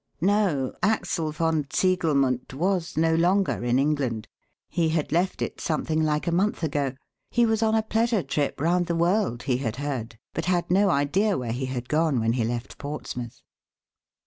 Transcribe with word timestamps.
No, 0.19 0.73
Axel 0.81 1.31
von 1.31 1.65
Ziegelmundt 1.69 2.55
was 2.55 2.97
no 2.97 3.13
longer 3.13 3.63
in 3.63 3.77
England. 3.77 4.27
He 4.67 4.89
had 4.89 5.11
left 5.11 5.43
it 5.43 5.61
something 5.61 6.01
like 6.01 6.25
a 6.25 6.31
month 6.31 6.63
ago. 6.63 6.93
He 7.29 7.45
was 7.45 7.61
on 7.61 7.75
a 7.75 7.83
pleasure 7.83 8.23
trip 8.23 8.59
round 8.59 8.87
the 8.87 8.95
world, 8.95 9.43
he 9.43 9.57
had 9.57 9.75
heard, 9.75 10.17
but 10.33 10.45
had 10.45 10.71
no 10.71 10.89
idea 10.89 11.37
where 11.37 11.51
he 11.51 11.67
had 11.67 11.87
gone 11.87 12.19
when 12.19 12.33
he 12.33 12.43
left 12.43 12.79
Portsmouth. 12.79 13.43